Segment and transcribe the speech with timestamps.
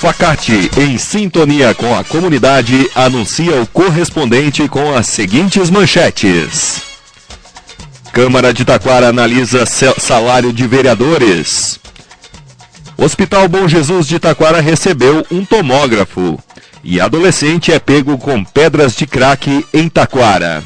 [0.00, 6.80] Facate, em sintonia com a comunidade, anuncia o correspondente com as seguintes manchetes.
[8.10, 11.78] Câmara de Taquara analisa salário de vereadores.
[12.96, 16.42] Hospital Bom Jesus de Taquara recebeu um tomógrafo.
[16.82, 20.64] E adolescente é pego com pedras de crack em Taquara.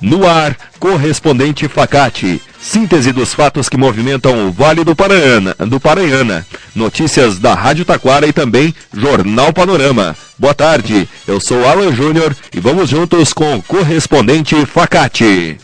[0.00, 2.40] No ar, correspondente Facate.
[2.60, 6.46] Síntese dos fatos que movimentam o Vale do Paranhana, do Paranhana.
[6.74, 10.16] Notícias da Rádio Taquara e também Jornal Panorama.
[10.38, 15.58] Boa tarde, eu sou Alan Júnior e vamos juntos com o correspondente Facate.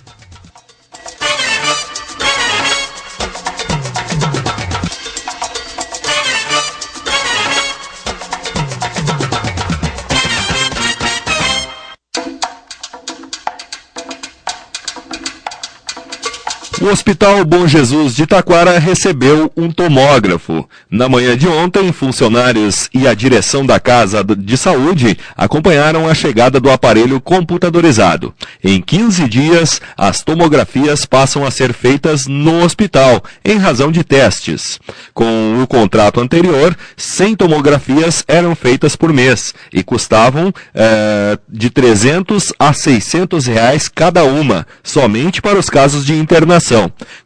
[16.79, 20.67] O Hospital Bom Jesus de Taquara recebeu um tomógrafo.
[20.91, 26.59] Na manhã de ontem, funcionários e a direção da Casa de Saúde acompanharam a chegada
[26.59, 28.33] do aparelho computadorizado.
[28.65, 34.79] Em 15 dias, as tomografias passam a ser feitas no hospital, em razão de testes.
[35.13, 42.55] Com o contrato anterior, 100 tomografias eram feitas por mês e custavam é, de 300
[42.59, 46.60] a 600 reais cada uma, somente para os casos de internação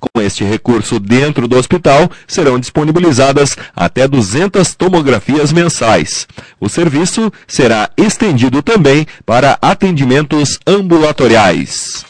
[0.00, 6.26] com este recurso dentro do hospital, serão disponibilizadas até 200 tomografias mensais.
[6.60, 12.04] O serviço será estendido também para atendimentos ambulatoriais.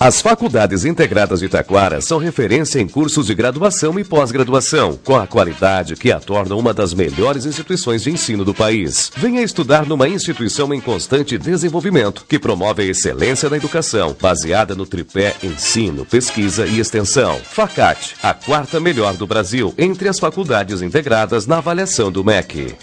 [0.00, 5.26] As faculdades integradas de Taquara são referência em cursos de graduação e pós-graduação, com a
[5.26, 9.10] qualidade que a torna uma das melhores instituições de ensino do país.
[9.16, 14.86] Venha estudar numa instituição em constante desenvolvimento, que promove a excelência na educação, baseada no
[14.86, 17.40] tripé ensino, pesquisa e extensão.
[17.50, 22.76] Facate, a quarta melhor do Brasil entre as faculdades integradas na avaliação do MEC.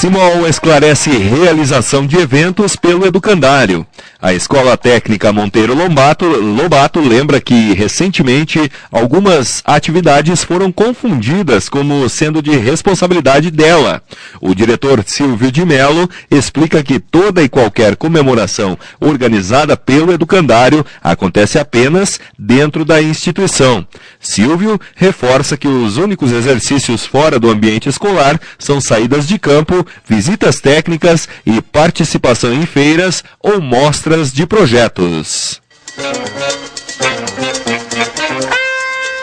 [0.00, 3.86] Simol esclarece realização de eventos pelo educandário.
[4.22, 12.42] A Escola Técnica Monteiro Lobato, Lobato lembra que, recentemente, algumas atividades foram confundidas como sendo
[12.42, 14.02] de responsabilidade dela.
[14.38, 21.58] O diretor Silvio de Mello explica que toda e qualquer comemoração organizada pelo educandário acontece
[21.58, 23.86] apenas dentro da instituição.
[24.20, 30.60] Silvio reforça que os únicos exercícios fora do ambiente escolar são saídas de campo, visitas
[30.60, 35.60] técnicas e participação em feiras ou mostras de projetos.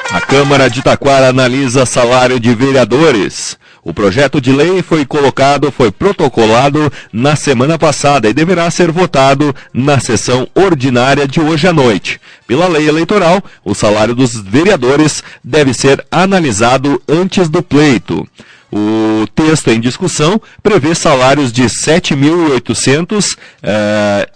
[0.10, 3.58] A Câmara de Taquara analisa salário de vereadores.
[3.84, 9.54] O projeto de lei foi colocado, foi protocolado na semana passada e deverá ser votado
[9.74, 12.20] na sessão ordinária de hoje à noite.
[12.48, 18.26] Pela lei eleitoral, o salário dos vereadores deve ser analisado antes do pleito.
[18.72, 23.38] O texto em discussão prevê salários de R$ 7.800, uh,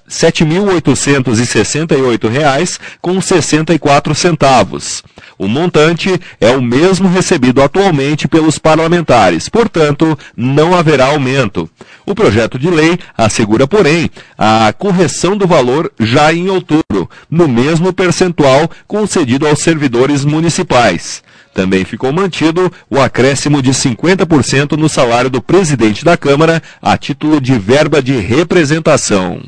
[0.09, 5.03] 7.868 reais com 64 centavos.
[5.37, 11.69] O montante é o mesmo recebido atualmente pelos parlamentares, portanto, não haverá aumento.
[12.05, 17.91] O projeto de lei assegura, porém, a correção do valor já em outubro, no mesmo
[17.91, 21.21] percentual concedido aos servidores municipais.
[21.53, 27.41] Também ficou mantido o acréscimo de 50% no salário do presidente da Câmara a título
[27.41, 29.41] de verba de representação.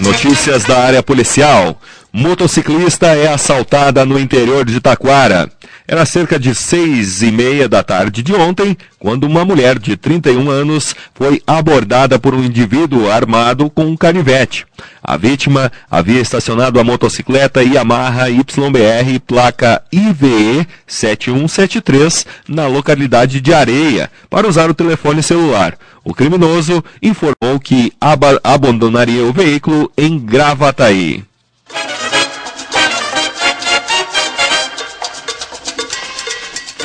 [0.00, 1.80] Notícias da área policial.
[2.18, 5.50] Motociclista é assaltada no interior de Taquara.
[5.86, 10.48] Era cerca de seis e meia da tarde de ontem, quando uma mulher de 31
[10.48, 14.64] anos foi abordada por um indivíduo armado com um canivete.
[15.04, 24.10] A vítima havia estacionado a motocicleta Yamaha YBR placa IVE 7173 na localidade de Areia
[24.30, 25.76] para usar o telefone celular.
[26.02, 31.22] O criminoso informou que ab abandonaria o veículo em Gravataí.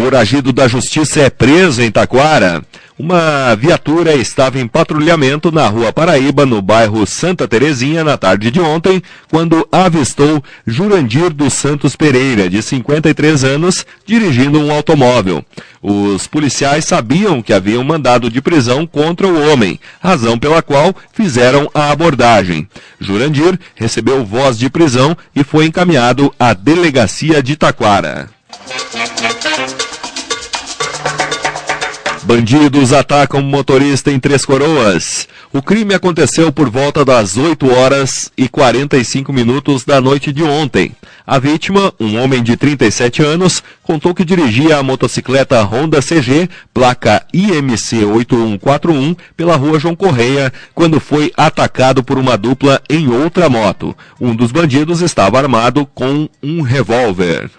[0.01, 2.63] Foragido da Justiça é preso em Taquara.
[2.98, 8.59] Uma viatura estava em patrulhamento na Rua Paraíba, no bairro Santa Terezinha, na tarde de
[8.59, 9.00] ontem,
[9.30, 15.45] quando avistou Jurandir dos Santos Pereira, de 53 anos, dirigindo um automóvel.
[15.83, 20.95] Os policiais sabiam que havia um mandado de prisão contra o homem, razão pela qual
[21.13, 22.68] fizeram a abordagem.
[23.00, 28.30] Jurandir recebeu voz de prisão e foi encaminhado à delegacia de Taquara.
[32.31, 35.28] Bandidos atacam motorista em Três Coroas.
[35.51, 40.94] O crime aconteceu por volta das 8 horas e 45 minutos da noite de ontem.
[41.28, 47.22] A vítima, um homem de 37 anos, contou que dirigia a motocicleta Honda CG, placa
[47.33, 53.94] IMC 8141, pela rua João Correia, quando foi atacado por uma dupla em outra moto.
[54.22, 57.51] Um dos bandidos estava armado com um revólver.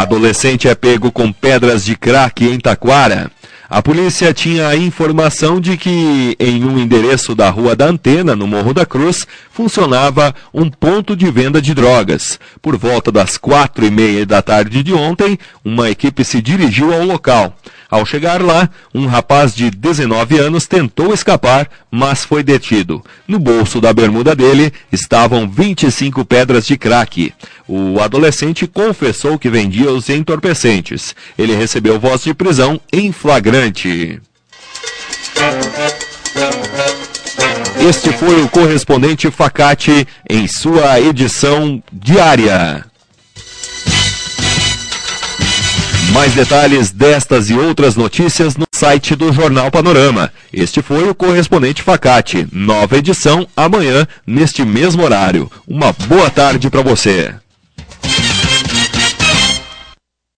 [0.00, 3.30] Adolescente é pego com pedras de crack em Taquara.
[3.68, 8.46] A polícia tinha a informação de que em um endereço da Rua da Antena, no
[8.46, 12.40] Morro da Cruz, funcionava um ponto de venda de drogas.
[12.62, 17.04] Por volta das quatro e meia da tarde de ontem, uma equipe se dirigiu ao
[17.04, 17.54] local.
[17.90, 23.04] Ao chegar lá, um rapaz de 19 anos tentou escapar, mas foi detido.
[23.26, 27.34] No bolso da bermuda dele estavam 25 pedras de crack.
[27.66, 31.16] O adolescente confessou que vendia os entorpecentes.
[31.36, 34.20] Ele recebeu voz de prisão em flagrante.
[37.88, 42.89] Este foi o correspondente Facate em sua edição diária.
[46.12, 50.32] Mais detalhes destas e outras notícias no site do Jornal Panorama.
[50.52, 52.48] Este foi o correspondente Facate.
[52.50, 55.50] Nova edição amanhã, neste mesmo horário.
[55.68, 57.32] Uma boa tarde para você.